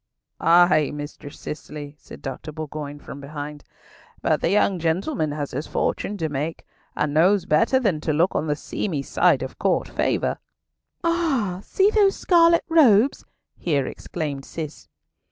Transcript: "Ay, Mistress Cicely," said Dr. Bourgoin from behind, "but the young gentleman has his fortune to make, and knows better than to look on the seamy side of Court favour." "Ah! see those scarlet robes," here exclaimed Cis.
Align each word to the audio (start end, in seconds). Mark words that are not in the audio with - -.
"Ay, 0.39 0.89
Mistress 0.91 1.39
Cicely," 1.39 1.93
said 1.99 2.23
Dr. 2.23 2.51
Bourgoin 2.51 2.97
from 2.99 3.21
behind, 3.21 3.63
"but 4.23 4.41
the 4.41 4.49
young 4.49 4.79
gentleman 4.79 5.31
has 5.31 5.51
his 5.51 5.67
fortune 5.67 6.17
to 6.17 6.27
make, 6.27 6.65
and 6.95 7.13
knows 7.13 7.45
better 7.45 7.79
than 7.79 8.01
to 8.01 8.11
look 8.11 8.33
on 8.33 8.47
the 8.47 8.55
seamy 8.55 9.03
side 9.03 9.43
of 9.43 9.59
Court 9.59 9.87
favour." 9.87 10.39
"Ah! 11.03 11.59
see 11.63 11.91
those 11.91 12.15
scarlet 12.15 12.63
robes," 12.67 13.23
here 13.59 13.85
exclaimed 13.85 14.43
Cis. 14.43 14.87